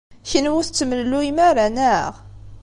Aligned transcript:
Kenwi 0.29 0.51
ur 0.57 0.65
tettemlelluyem 0.65 1.39
ara, 1.49 1.65
naɣ? 1.75 2.11